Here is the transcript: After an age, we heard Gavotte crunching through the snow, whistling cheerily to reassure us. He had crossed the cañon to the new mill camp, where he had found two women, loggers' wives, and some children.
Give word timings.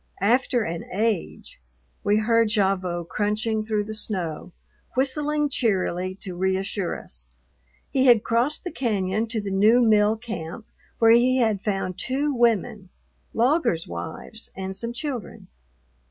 After 0.19 0.63
an 0.63 0.83
age, 0.91 1.61
we 2.03 2.17
heard 2.17 2.49
Gavotte 2.49 3.07
crunching 3.07 3.63
through 3.63 3.83
the 3.83 3.93
snow, 3.93 4.51
whistling 4.95 5.47
cheerily 5.47 6.15
to 6.21 6.35
reassure 6.35 6.99
us. 6.99 7.27
He 7.91 8.07
had 8.07 8.23
crossed 8.23 8.63
the 8.63 8.71
cañon 8.71 9.29
to 9.29 9.39
the 9.39 9.51
new 9.51 9.79
mill 9.79 10.17
camp, 10.17 10.65
where 10.97 11.11
he 11.11 11.37
had 11.37 11.61
found 11.61 11.99
two 11.99 12.33
women, 12.33 12.89
loggers' 13.35 13.87
wives, 13.87 14.49
and 14.55 14.75
some 14.75 14.91
children. 14.91 15.49